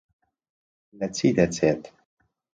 [0.97, 1.81] لە چی دەچێت؟